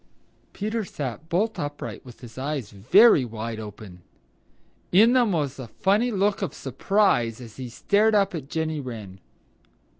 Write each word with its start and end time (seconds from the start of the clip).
Peter 0.51 0.83
sat 0.83 1.29
bolt 1.29 1.59
upright 1.59 2.03
with 2.03 2.21
his 2.21 2.35
eyes 2.35 2.71
very 2.71 3.23
wide 3.23 3.59
open. 3.59 4.01
In 4.91 5.13
them 5.13 5.31
was 5.31 5.59
a 5.59 5.67
funny 5.67 6.09
look 6.09 6.41
of 6.41 6.55
surprise 6.55 7.39
as 7.39 7.57
he 7.57 7.69
stared 7.69 8.15
up 8.15 8.33
at 8.33 8.49
Jenny 8.49 8.79
Wren. 8.79 9.19